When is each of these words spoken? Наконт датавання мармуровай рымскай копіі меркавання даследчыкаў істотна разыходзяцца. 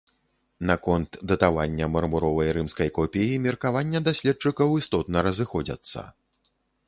Наконт 0.69 1.17
датавання 1.31 1.89
мармуровай 1.95 2.49
рымскай 2.57 2.89
копіі 2.97 3.37
меркавання 3.45 3.99
даследчыкаў 4.09 4.73
істотна 4.83 5.17
разыходзяцца. 5.31 5.99